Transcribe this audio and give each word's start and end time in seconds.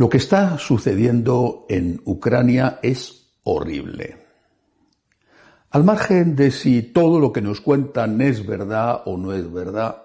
Lo 0.00 0.08
que 0.08 0.16
está 0.16 0.56
sucediendo 0.56 1.66
en 1.68 2.00
Ucrania 2.06 2.78
es 2.82 3.34
horrible. 3.42 4.16
Al 5.68 5.84
margen 5.84 6.36
de 6.36 6.52
si 6.52 6.80
todo 6.80 7.20
lo 7.20 7.34
que 7.34 7.42
nos 7.42 7.60
cuentan 7.60 8.18
es 8.22 8.46
verdad 8.46 9.02
o 9.04 9.18
no 9.18 9.34
es 9.34 9.52
verdad, 9.52 10.04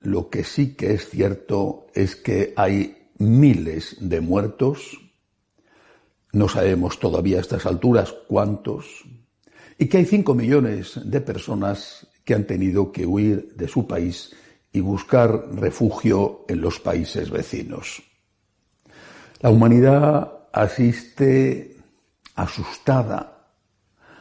lo 0.00 0.30
que 0.30 0.44
sí 0.44 0.76
que 0.76 0.94
es 0.94 1.10
cierto 1.10 1.88
es 1.92 2.16
que 2.16 2.54
hay 2.56 3.10
miles 3.18 3.98
de 4.00 4.22
muertos, 4.22 4.98
no 6.32 6.48
sabemos 6.48 6.98
todavía 6.98 7.36
a 7.36 7.42
estas 7.42 7.66
alturas 7.66 8.14
cuántos, 8.28 9.04
y 9.76 9.88
que 9.88 9.98
hay 9.98 10.06
cinco 10.06 10.34
millones 10.34 10.98
de 11.04 11.20
personas 11.20 12.06
que 12.24 12.32
han 12.32 12.46
tenido 12.46 12.90
que 12.90 13.04
huir 13.04 13.52
de 13.56 13.68
su 13.68 13.86
país 13.86 14.34
y 14.72 14.80
buscar 14.80 15.50
refugio 15.54 16.46
en 16.48 16.62
los 16.62 16.80
países 16.80 17.28
vecinos. 17.28 18.04
La 19.42 19.50
humanidad 19.50 20.46
asiste 20.52 21.76
asustada 22.36 23.48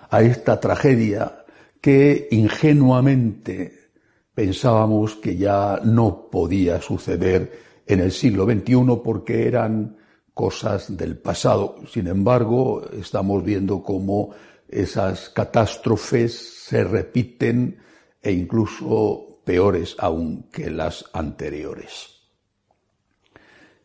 a 0.10 0.24
esta 0.24 0.60
tragedia 0.60 1.46
que 1.80 2.28
ingenuamente 2.32 3.92
pensábamos 4.34 5.18
que 5.18 5.38
ya 5.38 5.80
no 5.84 6.28
podía 6.32 6.82
suceder 6.82 7.52
en 7.86 8.00
el 8.00 8.12
siglo 8.12 8.46
XXI 8.46 9.00
porque 9.04 9.48
eran 9.48 9.96
cosas 10.34 10.98
del 10.98 11.20
pasado. 11.20 11.76
Sin 11.88 12.08
embargo, 12.08 12.82
estamos 12.92 13.44
viendo 13.44 13.84
cómo 13.84 14.32
esas 14.68 15.30
catástrofes 15.30 16.66
se 16.66 16.84
repiten 16.84 17.78
e 18.24 18.32
incluso 18.32 19.44
peores 19.46 19.96
aún 20.00 20.50
que 20.52 20.72
las 20.72 21.06
anteriores. 21.14 22.21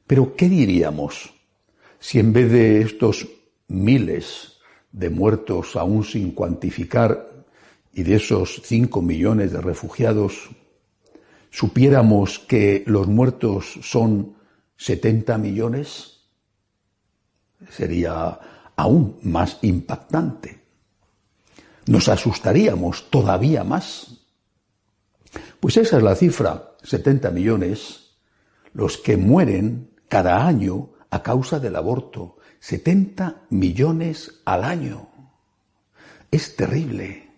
Pero, 0.06 0.36
¿qué 0.36 0.48
diríamos 0.48 1.32
si 1.98 2.18
en 2.20 2.32
vez 2.32 2.50
de 2.52 2.80
estos 2.80 3.26
miles 3.68 4.58
de 4.92 5.10
muertos 5.10 5.76
aún 5.76 6.04
sin 6.04 6.30
cuantificar 6.30 7.44
y 7.92 8.02
de 8.02 8.16
esos 8.16 8.62
cinco 8.64 9.02
millones 9.02 9.52
de 9.52 9.60
refugiados, 9.60 10.50
supiéramos 11.50 12.38
que 12.38 12.84
los 12.86 13.08
muertos 13.08 13.80
son 13.82 14.36
70 14.76 15.38
millones? 15.38 16.20
Sería 17.70 18.38
aún 18.76 19.18
más 19.22 19.58
impactante. 19.62 20.60
Nos 21.86 22.08
asustaríamos 22.08 23.10
todavía 23.10 23.64
más. 23.64 24.20
Pues 25.58 25.76
esa 25.78 25.96
es 25.96 26.02
la 26.02 26.14
cifra, 26.14 26.76
70 26.82 27.30
millones, 27.30 28.10
los 28.72 28.98
que 28.98 29.16
mueren 29.16 29.95
cada 30.08 30.46
año 30.46 30.90
a 31.10 31.22
causa 31.22 31.58
del 31.58 31.76
aborto. 31.76 32.36
70 32.60 33.46
millones 33.50 34.42
al 34.44 34.64
año. 34.64 35.08
Es 36.30 36.56
terrible. 36.56 37.30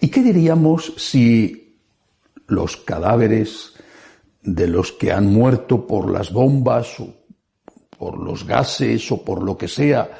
¿Y 0.00 0.08
qué 0.08 0.22
diríamos 0.22 0.94
si 0.96 1.78
los 2.46 2.76
cadáveres 2.76 3.74
de 4.42 4.66
los 4.66 4.92
que 4.92 5.12
han 5.12 5.26
muerto 5.26 5.86
por 5.86 6.10
las 6.10 6.32
bombas 6.32 7.00
o 7.00 7.14
por 7.98 8.18
los 8.18 8.46
gases 8.46 9.10
o 9.12 9.24
por 9.24 9.42
lo 9.42 9.56
que 9.56 9.68
sea 9.68 10.10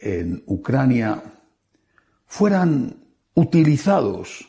en 0.00 0.42
Ucrania 0.46 1.22
fueran 2.26 2.96
utilizados 3.34 4.48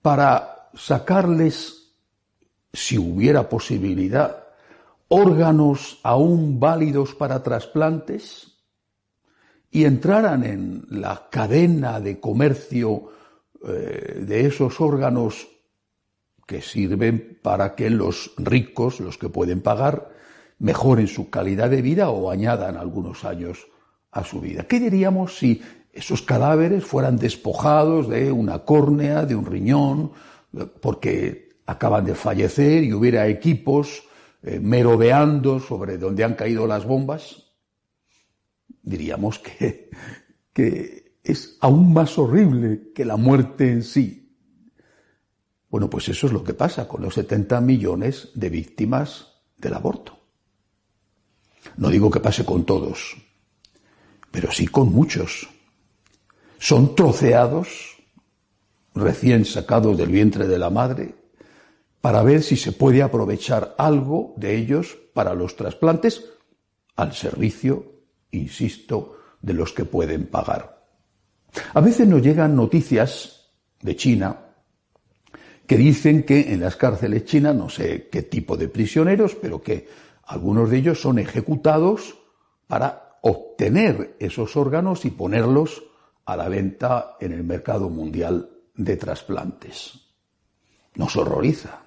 para 0.00 0.70
sacarles, 0.74 1.92
si 2.72 2.98
hubiera 2.98 3.48
posibilidad, 3.48 4.41
órganos 5.12 6.00
aún 6.02 6.58
válidos 6.58 7.14
para 7.14 7.42
trasplantes 7.42 8.56
y 9.70 9.84
entraran 9.84 10.42
en 10.42 10.86
la 10.88 11.28
cadena 11.30 12.00
de 12.00 12.18
comercio 12.18 13.10
eh, 13.62 14.22
de 14.26 14.46
esos 14.46 14.80
órganos 14.80 15.48
que 16.46 16.62
sirven 16.62 17.38
para 17.42 17.74
que 17.74 17.90
los 17.90 18.32
ricos, 18.38 19.00
los 19.00 19.18
que 19.18 19.28
pueden 19.28 19.60
pagar, 19.60 20.08
mejoren 20.58 21.08
su 21.08 21.28
calidad 21.28 21.68
de 21.68 21.82
vida 21.82 22.08
o 22.08 22.30
añadan 22.30 22.78
algunos 22.78 23.24
años 23.26 23.66
a 24.12 24.24
su 24.24 24.40
vida. 24.40 24.64
¿Qué 24.64 24.80
diríamos 24.80 25.36
si 25.36 25.60
esos 25.92 26.22
cadáveres 26.22 26.86
fueran 26.86 27.18
despojados 27.18 28.08
de 28.08 28.32
una 28.32 28.60
córnea, 28.60 29.26
de 29.26 29.36
un 29.36 29.44
riñón, 29.44 30.12
porque 30.80 31.50
acaban 31.66 32.06
de 32.06 32.14
fallecer 32.14 32.82
y 32.82 32.94
hubiera 32.94 33.26
equipos 33.26 34.04
eh, 34.42 34.58
merodeando 34.60 35.60
sobre 35.60 35.98
donde 35.98 36.24
han 36.24 36.34
caído 36.34 36.66
las 36.66 36.84
bombas, 36.84 37.52
diríamos 38.82 39.38
que, 39.38 39.90
que 40.52 41.18
es 41.22 41.56
aún 41.60 41.92
más 41.92 42.18
horrible 42.18 42.90
que 42.94 43.04
la 43.04 43.16
muerte 43.16 43.70
en 43.70 43.82
sí. 43.82 44.36
Bueno, 45.70 45.88
pues 45.88 46.08
eso 46.08 46.26
es 46.26 46.32
lo 46.32 46.42
que 46.44 46.54
pasa 46.54 46.88
con 46.88 47.02
los 47.02 47.14
70 47.14 47.60
millones 47.60 48.30
de 48.34 48.50
víctimas 48.50 49.28
del 49.56 49.74
aborto. 49.74 50.18
No 51.76 51.88
digo 51.88 52.10
que 52.10 52.20
pase 52.20 52.44
con 52.44 52.66
todos, 52.66 53.16
pero 54.30 54.50
sí 54.50 54.66
con 54.66 54.92
muchos. 54.92 55.48
Son 56.58 56.94
troceados, 56.94 57.96
recién 58.94 59.44
sacados 59.44 59.96
del 59.96 60.10
vientre 60.10 60.46
de 60.46 60.58
la 60.58 60.70
madre, 60.70 61.21
para 62.02 62.22
ver 62.22 62.42
si 62.42 62.56
se 62.56 62.72
puede 62.72 63.00
aprovechar 63.00 63.74
algo 63.78 64.34
de 64.36 64.56
ellos 64.56 64.98
para 65.14 65.34
los 65.34 65.56
trasplantes 65.56 66.24
al 66.96 67.14
servicio, 67.14 68.02
insisto, 68.32 69.16
de 69.40 69.54
los 69.54 69.72
que 69.72 69.84
pueden 69.84 70.26
pagar. 70.26 70.84
A 71.72 71.80
veces 71.80 72.08
nos 72.08 72.20
llegan 72.20 72.56
noticias 72.56 73.52
de 73.80 73.96
China 73.96 74.36
que 75.66 75.76
dicen 75.76 76.24
que 76.24 76.52
en 76.52 76.60
las 76.60 76.76
cárceles 76.76 77.24
chinas, 77.24 77.54
no 77.54 77.68
sé 77.68 78.08
qué 78.10 78.22
tipo 78.22 78.56
de 78.56 78.68
prisioneros, 78.68 79.36
pero 79.36 79.62
que 79.62 79.88
algunos 80.24 80.70
de 80.70 80.78
ellos 80.78 81.00
son 81.00 81.20
ejecutados 81.20 82.18
para 82.66 83.18
obtener 83.22 84.16
esos 84.18 84.56
órganos 84.56 85.04
y 85.04 85.10
ponerlos 85.10 85.84
a 86.24 86.36
la 86.36 86.48
venta 86.48 87.16
en 87.20 87.32
el 87.32 87.44
mercado 87.44 87.90
mundial 87.90 88.50
de 88.74 88.96
trasplantes. 88.96 89.92
Nos 90.96 91.16
horroriza. 91.16 91.82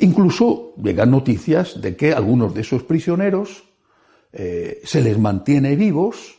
Incluso 0.00 0.74
llegan 0.82 1.10
noticias 1.10 1.80
de 1.80 1.96
que 1.96 2.12
algunos 2.12 2.54
de 2.54 2.60
esos 2.60 2.82
prisioneros 2.82 3.64
eh, 4.32 4.80
se 4.84 5.00
les 5.00 5.18
mantiene 5.18 5.76
vivos 5.76 6.38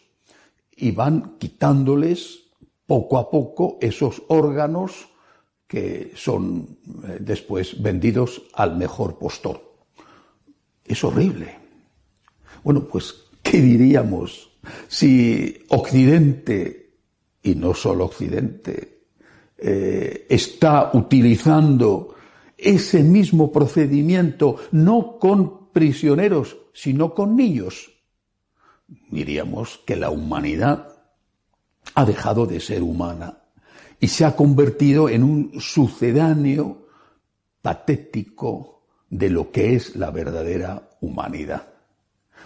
y 0.76 0.92
van 0.92 1.38
quitándoles 1.40 2.44
poco 2.86 3.18
a 3.18 3.30
poco 3.30 3.78
esos 3.82 4.22
órganos 4.28 5.10
que 5.68 6.14
son 6.16 6.78
eh, 7.08 7.18
después 7.20 7.82
vendidos 7.82 8.44
al 8.54 8.78
mejor 8.78 9.18
postor. 9.18 9.62
Es 10.86 11.04
horrible. 11.04 11.56
Bueno, 12.64 12.86
pues, 12.86 13.14
¿qué 13.42 13.60
diríamos 13.60 14.52
si 14.88 15.64
Occidente, 15.70 16.98
y 17.44 17.56
no 17.56 17.74
solo 17.74 18.06
Occidente, 18.06 19.06
eh, 19.58 20.28
está 20.30 20.92
utilizando 20.94 22.16
ese 22.58 23.04
mismo 23.04 23.52
procedimiento, 23.52 24.58
no 24.72 25.20
con 25.20 25.72
prisioneros, 25.72 26.58
sino 26.74 27.14
con 27.14 27.36
niños, 27.36 27.92
diríamos 29.10 29.80
que 29.86 29.96
la 29.96 30.10
humanidad 30.10 30.96
ha 31.94 32.06
dejado 32.06 32.46
de 32.46 32.60
ser 32.60 32.84
humana 32.84 33.40
y 34.00 34.08
se 34.08 34.26
ha 34.26 34.36
convertido 34.36 35.10
en 35.10 35.24
un 35.24 35.60
sucedáneo 35.60 36.88
patético 37.62 38.86
de 39.10 39.30
lo 39.30 39.52
que 39.52 39.76
es 39.76 39.96
la 39.96 40.12
verdadera 40.12 40.90
humanidad. 41.02 41.68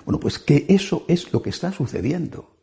Bueno, 0.06 0.20
pues 0.20 0.40
que 0.40 0.66
eso 0.70 1.06
es 1.08 1.32
lo 1.34 1.42
que 1.42 1.50
está 1.50 1.72
sucediendo. 1.72 2.58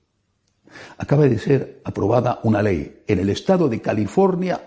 Acaba 0.98 1.26
de 1.26 1.38
ser 1.38 1.80
aprobada 1.84 2.40
una 2.42 2.62
ley 2.62 3.04
en 3.06 3.18
el 3.20 3.30
estado 3.30 3.68
de 3.68 3.80
California, 3.80 4.60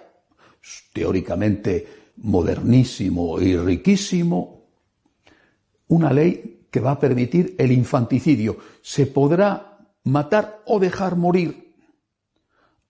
teóricamente 0.93 2.00
modernísimo 2.21 3.39
y 3.39 3.56
riquísimo, 3.57 4.65
una 5.88 6.13
ley 6.13 6.68
que 6.71 6.79
va 6.79 6.91
a 6.91 7.00
permitir 7.00 7.56
el 7.57 7.71
infanticidio. 7.71 8.57
Se 8.81 9.07
podrá 9.07 9.79
matar 10.06 10.62
o 10.65 10.79
dejar 10.79 11.15
morir 11.15 11.75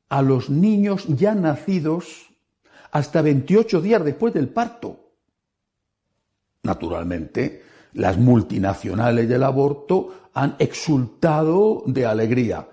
a 0.09 0.21
los 0.21 0.49
niños 0.49 1.05
ya 1.07 1.33
nacidos 1.33 2.29
hasta 2.91 3.21
28 3.21 3.81
días 3.81 4.03
después 4.03 4.33
del 4.33 4.49
parto. 4.49 4.99
Naturalmente, 6.63 7.63
las 7.93 8.17
multinacionales 8.17 9.27
del 9.27 9.43
aborto 9.43 10.29
han 10.33 10.55
exultado 10.59 11.83
de 11.87 12.05
alegría. 12.05 12.67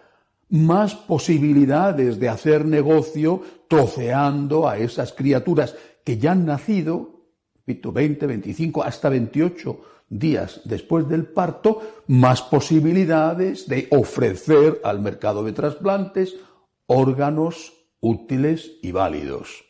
Más 0.50 0.94
posibilidades 0.94 2.18
de 2.18 2.28
hacer 2.28 2.64
negocio 2.64 3.42
troceando 3.68 4.68
a 4.68 4.78
esas 4.78 5.12
criaturas 5.12 5.74
que 6.08 6.16
ya 6.16 6.32
han 6.32 6.46
nacido, 6.46 7.26
20, 7.66 8.26
25, 8.26 8.82
hasta 8.82 9.10
28 9.10 9.82
días 10.08 10.62
después 10.64 11.06
del 11.06 11.26
parto, 11.26 11.82
más 12.06 12.40
posibilidades 12.40 13.68
de 13.68 13.88
ofrecer 13.90 14.80
al 14.84 15.02
mercado 15.02 15.44
de 15.44 15.52
trasplantes 15.52 16.34
órganos 16.86 17.74
útiles 18.00 18.78
y 18.80 18.90
válidos. 18.90 19.66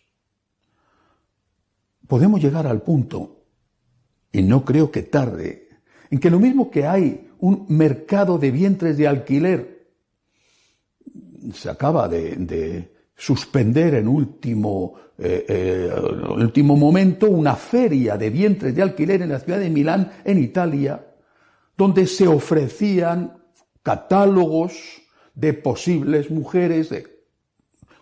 Podemos 2.06 2.41
llegar 2.41 2.69
al 2.69 2.82
punto, 2.82 3.43
y 4.31 4.43
no 4.43 4.64
creo 4.64 4.93
que 4.93 5.02
tarde, 5.02 5.70
en 6.08 6.20
que 6.20 6.31
lo 6.31 6.38
mismo 6.38 6.70
que 6.70 6.87
hay 6.87 7.32
un 7.41 7.67
mercado 7.69 8.38
de 8.38 8.52
vientres 8.52 8.96
de 8.96 9.08
alquiler, 9.08 9.88
se 11.52 11.69
acaba 11.69 12.08
de, 12.08 12.94
suspender 13.19 13.94
en 13.94 14.06
último, 14.06 14.94
eh, 15.19 15.44
eh, 15.49 15.93
último 16.31 16.76
momento 16.76 17.29
una 17.29 17.56
feria 17.56 18.17
de 18.17 18.31
vientres 18.31 18.75
de 18.75 18.81
alquiler 18.81 19.23
en 19.23 19.31
la 19.31 19.41
ciudad 19.41 19.59
de 19.59 19.69
Milán, 19.69 20.12
en 20.25 20.38
Italia, 20.38 21.05
donde 21.76 22.06
se 22.06 22.29
ofrecían 22.29 23.43
catálogos 23.82 25.03
de 25.35 25.53
posibles 25.53 26.31
mujeres 26.31 26.94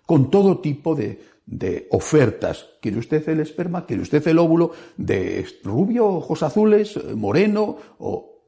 con 0.04 0.30
todo 0.30 0.60
tipo 0.60 0.94
de, 0.94 1.20
de 1.46 1.88
ofertas. 1.92 2.68
¿Quiere 2.82 2.98
usted 2.98 3.26
el 3.30 3.40
esperma? 3.40 3.86
¿Quiere 3.86 4.02
usted 4.02 4.26
el 4.28 4.38
óvulo 4.38 4.72
de 4.98 5.46
rubio, 5.64 6.06
ojos 6.06 6.42
azules, 6.42 7.02
moreno? 7.14 7.78
¿O 7.98 8.42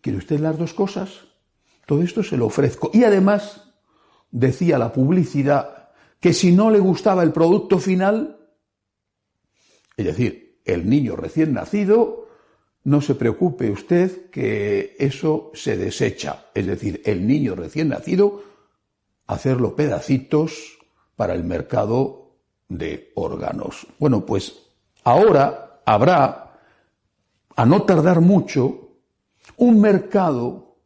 quiere 0.00 0.18
usted 0.18 0.40
las 0.40 0.56
dos 0.56 0.72
cosas? 0.72 1.10
Todo 1.86 2.02
esto 2.02 2.22
se 2.22 2.38
lo 2.38 2.46
ofrezco. 2.46 2.90
Y 2.94 3.04
además, 3.04 3.63
decía 4.34 4.78
la 4.78 4.92
publicidad, 4.92 5.90
que 6.20 6.32
si 6.32 6.52
no 6.52 6.70
le 6.70 6.80
gustaba 6.80 7.22
el 7.22 7.32
producto 7.32 7.78
final, 7.78 8.36
es 9.96 10.04
decir, 10.04 10.60
el 10.64 10.88
niño 10.88 11.14
recién 11.14 11.54
nacido, 11.54 12.28
no 12.82 13.00
se 13.00 13.14
preocupe 13.14 13.70
usted 13.70 14.30
que 14.30 14.96
eso 14.98 15.52
se 15.54 15.76
desecha. 15.76 16.46
Es 16.52 16.66
decir, 16.66 17.00
el 17.04 17.26
niño 17.26 17.54
recién 17.54 17.90
nacido, 17.90 18.42
hacerlo 19.26 19.76
pedacitos, 19.76 20.78
para 21.16 21.34
el 21.34 21.44
mercado 21.44 22.32
de 22.68 23.12
órganos. 23.14 23.86
Bueno, 24.00 24.26
pues 24.26 24.52
ahora 25.04 25.80
habrá, 25.86 26.58
a 27.54 27.64
no 27.64 27.82
tardar 27.84 28.20
mucho, 28.20 28.98
un 29.58 29.80
mercado 29.80 30.76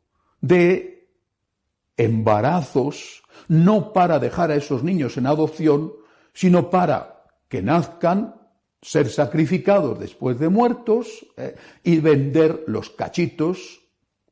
de 0.43 0.98
embarazos, 1.99 3.23
no 3.49 3.93
para 3.93 4.19
dejar 4.19 4.51
a 4.51 4.55
esos 4.55 4.83
niños 4.83 5.19
en 5.19 5.27
adopción, 5.27 5.93
sino 6.33 6.71
para 6.71 7.25
que 7.49 7.61
nazcan, 7.61 8.35
ser 8.81 9.11
sacrificados 9.11 9.99
después 9.99 10.39
de 10.39 10.49
muertos 10.49 11.27
eh, 11.37 11.57
y 11.83 11.99
vender 11.99 12.65
los 12.69 12.91
cachitos 12.91 13.81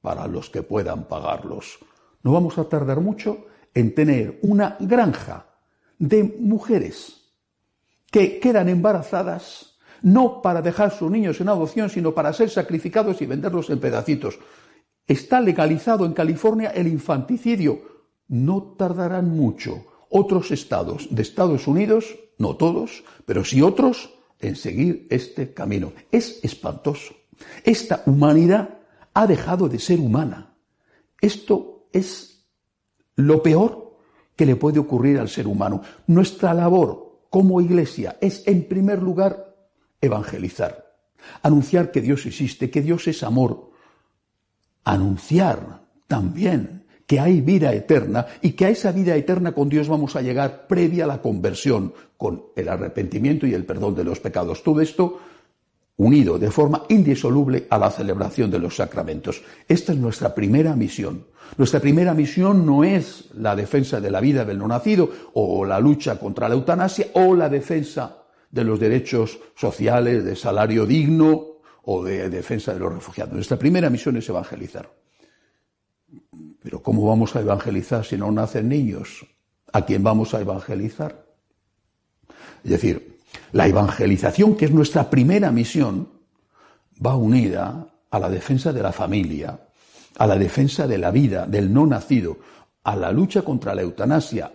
para 0.00 0.28
los 0.28 0.50
que 0.50 0.62
puedan 0.62 1.08
pagarlos. 1.08 1.78
No 2.22 2.32
vamos 2.32 2.56
a 2.58 2.68
tardar 2.68 3.00
mucho 3.00 3.46
en 3.74 3.94
tener 3.94 4.38
una 4.42 4.76
granja 4.78 5.46
de 5.98 6.22
mujeres 6.22 7.32
que 8.10 8.38
quedan 8.38 8.68
embarazadas 8.68 9.76
no 10.02 10.40
para 10.42 10.62
dejar 10.62 10.92
sus 10.92 11.10
niños 11.10 11.40
en 11.40 11.48
adopción, 11.48 11.90
sino 11.90 12.14
para 12.14 12.32
ser 12.32 12.50
sacrificados 12.50 13.20
y 13.22 13.26
venderlos 13.26 13.70
en 13.70 13.80
pedacitos. 13.80 14.38
Está 15.06 15.40
legalizado 15.40 16.04
en 16.04 16.12
California 16.12 16.70
el 16.70 16.88
infanticidio. 16.88 17.96
No 18.28 18.74
tardarán 18.76 19.30
mucho 19.30 19.86
otros 20.10 20.50
estados 20.50 21.08
de 21.10 21.22
Estados 21.22 21.66
Unidos, 21.66 22.16
no 22.38 22.56
todos, 22.56 23.04
pero 23.24 23.44
sí 23.44 23.62
otros, 23.62 24.14
en 24.40 24.56
seguir 24.56 25.06
este 25.10 25.54
camino. 25.54 25.92
Es 26.10 26.40
espantoso. 26.42 27.14
Esta 27.64 28.02
humanidad 28.06 28.78
ha 29.14 29.26
dejado 29.26 29.68
de 29.68 29.78
ser 29.78 30.00
humana. 30.00 30.54
Esto 31.20 31.88
es 31.92 32.46
lo 33.14 33.42
peor 33.42 33.96
que 34.34 34.46
le 34.46 34.56
puede 34.56 34.78
ocurrir 34.78 35.18
al 35.18 35.28
ser 35.28 35.46
humano. 35.46 35.82
Nuestra 36.06 36.52
labor 36.52 37.22
como 37.30 37.60
iglesia 37.60 38.18
es, 38.20 38.46
en 38.46 38.68
primer 38.68 39.02
lugar, 39.02 39.56
evangelizar, 40.00 40.94
anunciar 41.42 41.90
que 41.90 42.00
Dios 42.00 42.26
existe, 42.26 42.70
que 42.70 42.82
Dios 42.82 43.08
es 43.08 43.22
amor, 43.22 43.70
anunciar 44.86 45.82
también 46.06 46.84
que 47.06 47.20
hay 47.20 47.40
vida 47.40 47.72
eterna 47.74 48.26
y 48.40 48.52
que 48.52 48.66
a 48.66 48.70
esa 48.70 48.92
vida 48.92 49.14
eterna 49.14 49.52
con 49.52 49.68
Dios 49.68 49.88
vamos 49.88 50.16
a 50.16 50.22
llegar 50.22 50.66
previa 50.66 51.04
a 51.04 51.08
la 51.08 51.20
conversión, 51.20 51.92
con 52.16 52.46
el 52.56 52.68
arrepentimiento 52.68 53.46
y 53.46 53.52
el 53.52 53.66
perdón 53.66 53.94
de 53.94 54.04
los 54.04 54.20
pecados. 54.20 54.62
Todo 54.62 54.80
esto 54.80 55.18
unido 55.98 56.38
de 56.38 56.50
forma 56.50 56.84
indisoluble 56.88 57.66
a 57.70 57.78
la 57.78 57.90
celebración 57.90 58.50
de 58.50 58.58
los 58.58 58.76
sacramentos. 58.76 59.42
Esta 59.68 59.92
es 59.92 59.98
nuestra 59.98 60.34
primera 60.34 60.74
misión. 60.74 61.26
Nuestra 61.56 61.80
primera 61.80 62.14
misión 62.14 62.64
no 62.64 62.84
es 62.84 63.30
la 63.34 63.56
defensa 63.56 64.00
de 64.00 64.10
la 64.10 64.20
vida 64.20 64.44
del 64.44 64.58
no 64.58 64.68
nacido 64.68 65.10
o 65.34 65.64
la 65.64 65.80
lucha 65.80 66.18
contra 66.18 66.48
la 66.48 66.54
eutanasia 66.54 67.08
o 67.14 67.34
la 67.34 67.48
defensa 67.48 68.18
de 68.50 68.64
los 68.64 68.78
derechos 68.78 69.38
sociales, 69.54 70.24
de 70.24 70.36
salario 70.36 70.86
digno 70.86 71.55
o 71.88 72.02
de 72.02 72.28
defensa 72.28 72.74
de 72.74 72.80
los 72.80 72.92
refugiados. 72.92 73.32
Nuestra 73.32 73.56
primera 73.56 73.88
misión 73.88 74.16
es 74.16 74.28
evangelizar. 74.28 74.90
Pero 76.62 76.82
¿cómo 76.82 77.06
vamos 77.06 77.36
a 77.36 77.40
evangelizar 77.40 78.04
si 78.04 78.16
no 78.16 78.30
nacen 78.32 78.68
niños? 78.68 79.24
¿A 79.72 79.84
quién 79.84 80.02
vamos 80.02 80.34
a 80.34 80.40
evangelizar? 80.40 81.26
Es 82.64 82.70
decir, 82.70 83.20
la 83.52 83.68
evangelización, 83.68 84.56
que 84.56 84.64
es 84.64 84.72
nuestra 84.72 85.08
primera 85.08 85.52
misión, 85.52 86.08
va 87.04 87.14
unida 87.14 87.86
a 88.10 88.18
la 88.18 88.30
defensa 88.30 88.72
de 88.72 88.82
la 88.82 88.92
familia, 88.92 89.60
a 90.18 90.26
la 90.26 90.36
defensa 90.36 90.88
de 90.88 90.98
la 90.98 91.12
vida, 91.12 91.46
del 91.46 91.72
no 91.72 91.86
nacido, 91.86 92.38
a 92.82 92.96
la 92.96 93.12
lucha 93.12 93.42
contra 93.42 93.76
la 93.76 93.82
eutanasia, 93.82 94.52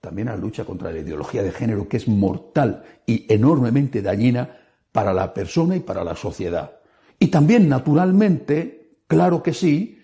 también 0.00 0.28
a 0.28 0.32
la 0.32 0.38
lucha 0.38 0.64
contra 0.64 0.92
la 0.92 0.98
ideología 0.98 1.42
de 1.42 1.50
género, 1.50 1.88
que 1.88 1.96
es 1.96 2.06
mortal 2.06 2.84
y 3.06 3.26
enormemente 3.28 4.02
dañina 4.02 4.59
para 4.92 5.12
la 5.12 5.32
persona 5.32 5.76
y 5.76 5.80
para 5.80 6.04
la 6.04 6.16
sociedad. 6.16 6.72
Y 7.18 7.28
también, 7.28 7.68
naturalmente, 7.68 8.96
claro 9.06 9.42
que 9.42 9.52
sí, 9.52 10.00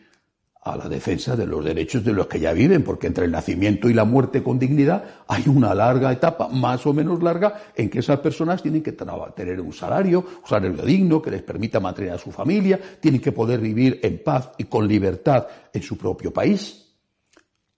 a 0.67 0.77
la 0.77 0.89
defensa 0.89 1.37
de 1.37 1.47
los 1.47 1.65
derechos 1.65 2.05
de 2.05 2.13
los 2.13 2.27
que 2.27 2.41
ya 2.41 2.53
viven, 2.53 2.83
porque 2.83 3.07
entre 3.07 3.25
el 3.25 3.31
nacimiento 3.31 3.89
y 3.89 3.95
la 3.95 4.05
muerte 4.05 4.43
con 4.43 4.59
dignidad 4.59 5.05
hay 5.29 5.45
una 5.47 5.73
larga 5.75 6.11
etapa, 6.11 6.49
más 6.49 6.85
o 6.87 6.93
menos 6.93 7.23
larga, 7.23 7.55
en 7.77 7.89
que 7.89 8.01
esas 8.01 8.19
personas 8.19 8.63
tienen 8.63 8.83
que 8.83 8.93
tener 8.93 9.61
un 9.61 9.73
salario, 9.73 10.25
un 10.43 10.49
salario 10.49 10.85
digno 10.85 11.23
que 11.23 11.31
les 11.31 11.43
permita 11.43 11.79
mantener 11.79 12.15
a 12.15 12.19
su 12.19 12.33
familia, 12.33 12.81
tienen 13.01 13.21
que 13.21 13.31
poder 13.31 13.61
vivir 13.61 14.01
en 14.03 14.21
paz 14.25 14.51
y 14.59 14.65
con 14.65 14.89
libertad 14.89 15.47
en 15.73 15.83
su 15.83 15.97
propio 15.97 16.33
país. 16.33 16.97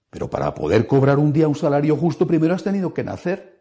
Pero 0.08 0.30
para 0.30 0.54
poder 0.54 0.86
cobrar 0.86 1.18
un 1.18 1.30
día 1.30 1.46
un 1.46 1.54
salario 1.54 1.94
justo, 1.94 2.26
primero 2.26 2.54
has 2.54 2.64
tenido 2.64 2.94
que 2.94 3.04
nacer. 3.04 3.57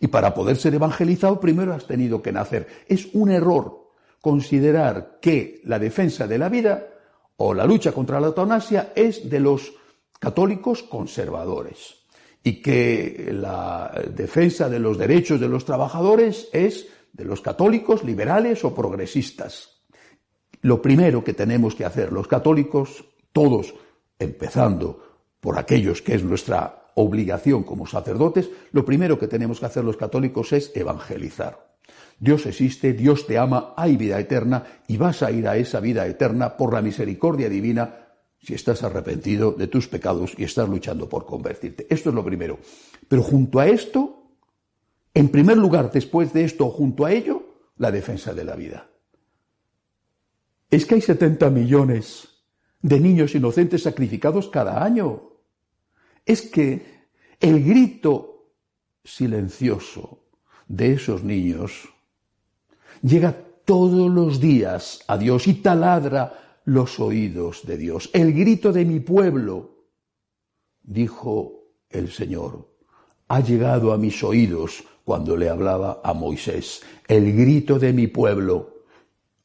Y 0.00 0.08
para 0.08 0.32
poder 0.34 0.56
ser 0.56 0.74
evangelizado, 0.74 1.38
primero 1.38 1.74
has 1.74 1.86
tenido 1.86 2.22
que 2.22 2.32
nacer. 2.32 2.66
Es 2.88 3.08
un 3.12 3.30
error 3.30 3.90
considerar 4.20 5.18
que 5.20 5.60
la 5.64 5.78
defensa 5.78 6.26
de 6.26 6.38
la 6.38 6.48
vida 6.48 6.86
o 7.36 7.54
la 7.54 7.66
lucha 7.66 7.92
contra 7.92 8.20
la 8.20 8.28
eutanasia 8.28 8.92
es 8.94 9.28
de 9.28 9.40
los 9.40 9.72
católicos 10.18 10.82
conservadores 10.82 12.00
y 12.42 12.60
que 12.62 13.30
la 13.32 13.92
defensa 14.14 14.68
de 14.68 14.78
los 14.78 14.98
derechos 14.98 15.40
de 15.40 15.48
los 15.48 15.64
trabajadores 15.64 16.48
es 16.52 16.88
de 17.12 17.24
los 17.24 17.40
católicos 17.40 18.04
liberales 18.04 18.64
o 18.64 18.74
progresistas. 18.74 19.82
Lo 20.62 20.80
primero 20.80 21.24
que 21.24 21.34
tenemos 21.34 21.74
que 21.74 21.84
hacer 21.84 22.12
los 22.12 22.28
católicos, 22.28 23.04
todos, 23.32 23.74
empezando 24.18 25.02
por 25.40 25.58
aquellos 25.58 26.02
que 26.02 26.14
es 26.14 26.22
nuestra 26.22 26.79
obligación 27.00 27.62
como 27.62 27.86
sacerdotes, 27.86 28.50
lo 28.72 28.84
primero 28.84 29.18
que 29.18 29.28
tenemos 29.28 29.60
que 29.60 29.66
hacer 29.66 29.84
los 29.84 29.96
católicos 29.96 30.52
es 30.52 30.70
evangelizar. 30.74 31.70
Dios 32.18 32.46
existe, 32.46 32.92
Dios 32.92 33.26
te 33.26 33.38
ama, 33.38 33.74
hay 33.76 33.96
vida 33.96 34.20
eterna 34.20 34.64
y 34.86 34.96
vas 34.96 35.22
a 35.22 35.30
ir 35.30 35.48
a 35.48 35.56
esa 35.56 35.80
vida 35.80 36.06
eterna 36.06 36.56
por 36.56 36.74
la 36.74 36.82
misericordia 36.82 37.48
divina 37.48 38.06
si 38.38 38.54
estás 38.54 38.82
arrepentido 38.82 39.52
de 39.52 39.66
tus 39.66 39.88
pecados 39.88 40.32
y 40.36 40.44
estás 40.44 40.68
luchando 40.68 41.08
por 41.08 41.26
convertirte. 41.26 41.86
Esto 41.90 42.10
es 42.10 42.14
lo 42.14 42.24
primero. 42.24 42.58
Pero 43.08 43.22
junto 43.22 43.58
a 43.58 43.66
esto, 43.66 44.20
En 45.14 45.28
primer 45.28 45.56
lugar, 45.56 45.90
después 45.90 46.32
de 46.32 46.44
esto, 46.44 46.70
junto 46.70 47.04
a 47.04 47.12
ello, 47.12 47.42
la 47.78 47.90
defensa 47.90 48.32
de 48.32 48.44
la 48.44 48.54
vida. 48.54 48.88
Es 50.70 50.86
que 50.86 50.94
hay 50.94 51.00
70 51.00 51.50
millones 51.50 52.28
de 52.80 53.00
niños 53.00 53.34
inocentes 53.34 53.82
sacrificados 53.82 54.48
cada 54.48 54.84
año. 54.84 55.29
Es 56.24 56.42
que 56.42 57.06
el 57.40 57.64
grito 57.64 58.52
silencioso 59.04 60.24
de 60.68 60.92
esos 60.92 61.24
niños 61.24 61.88
llega 63.02 63.34
todos 63.64 64.10
los 64.10 64.40
días 64.40 65.00
a 65.06 65.16
Dios 65.16 65.46
y 65.46 65.54
taladra 65.54 66.60
los 66.64 67.00
oídos 67.00 67.66
de 67.66 67.76
Dios. 67.76 68.10
El 68.12 68.32
grito 68.32 68.72
de 68.72 68.84
mi 68.84 69.00
pueblo, 69.00 69.86
dijo 70.82 71.64
el 71.88 72.10
Señor, 72.10 72.68
ha 73.28 73.40
llegado 73.40 73.92
a 73.92 73.98
mis 73.98 74.22
oídos 74.22 74.84
cuando 75.04 75.36
le 75.36 75.48
hablaba 75.48 76.00
a 76.04 76.12
Moisés. 76.14 76.82
El 77.08 77.32
grito 77.36 77.78
de 77.78 77.92
mi 77.92 78.06
pueblo 78.06 78.79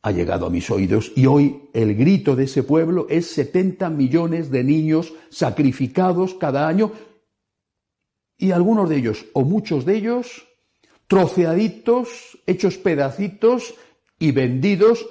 ha 0.06 0.12
llegado 0.12 0.46
a 0.46 0.52
mis 0.52 0.70
oídos. 0.70 1.12
Y 1.16 1.26
hoy 1.26 1.64
el 1.74 1.96
grito 1.96 2.36
de 2.36 2.44
ese 2.44 2.62
pueblo 2.62 3.08
es 3.10 3.26
70 3.32 3.90
millones 3.90 4.52
de 4.52 4.64
niños 4.64 5.12
sacrificados 5.32 6.36
cada 6.36 6.68
año. 6.68 6.92
Y 8.38 8.52
algunos 8.52 8.88
de 8.88 8.98
ellos, 8.98 9.26
o 9.34 9.42
muchos 9.42 9.84
de 9.84 9.96
ellos, 9.96 10.46
troceaditos, 11.08 12.38
hechos 12.46 12.78
pedacitos 12.78 13.74
y 14.20 14.32
vendidos 14.32 15.08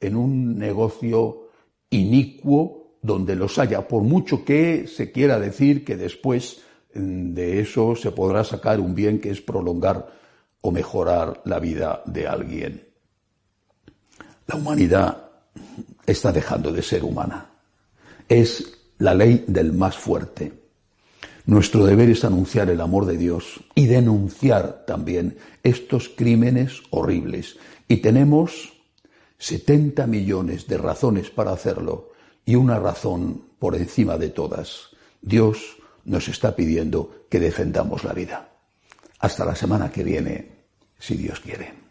en 0.00 0.16
un 0.16 0.58
negocio 0.58 1.48
inicuo 1.88 2.98
donde 3.00 3.36
los 3.36 3.58
haya, 3.58 3.88
por 3.88 4.02
mucho 4.02 4.44
que 4.44 4.86
se 4.86 5.12
quiera 5.12 5.40
decir 5.40 5.82
que 5.82 5.96
después 5.96 6.60
mm, 6.92 7.32
de 7.32 7.60
eso 7.60 7.96
se 7.96 8.12
podrá 8.12 8.44
sacar 8.44 8.80
un 8.80 8.94
bien 8.94 9.18
que 9.18 9.30
es 9.30 9.40
prolongar 9.40 10.12
o 10.60 10.70
mejorar 10.70 11.40
la 11.46 11.58
vida 11.58 12.02
de 12.04 12.26
alguien. 12.26 12.93
La 14.46 14.56
humanidad 14.56 15.30
está 16.06 16.32
dejando 16.32 16.72
de 16.72 16.82
ser 16.82 17.04
humana. 17.04 17.50
Es 18.28 18.78
la 18.98 19.14
ley 19.14 19.44
del 19.46 19.72
más 19.72 19.96
fuerte. 19.96 20.52
Nuestro 21.46 21.84
deber 21.84 22.10
es 22.10 22.24
anunciar 22.24 22.70
el 22.70 22.80
amor 22.80 23.06
de 23.06 23.18
Dios 23.18 23.60
y 23.74 23.86
denunciar 23.86 24.84
también 24.86 25.36
estos 25.62 26.08
crímenes 26.08 26.82
horribles. 26.90 27.56
Y 27.88 27.98
tenemos 27.98 28.72
70 29.38 30.06
millones 30.06 30.66
de 30.66 30.78
razones 30.78 31.30
para 31.30 31.52
hacerlo 31.52 32.12
y 32.46 32.54
una 32.54 32.78
razón 32.78 33.42
por 33.58 33.76
encima 33.76 34.16
de 34.16 34.30
todas. 34.30 34.90
Dios 35.20 35.76
nos 36.04 36.28
está 36.28 36.54
pidiendo 36.54 37.26
que 37.30 37.40
defendamos 37.40 38.04
la 38.04 38.12
vida. 38.12 38.48
Hasta 39.20 39.44
la 39.44 39.54
semana 39.54 39.90
que 39.90 40.04
viene, 40.04 40.50
si 40.98 41.16
Dios 41.16 41.40
quiere. 41.40 41.84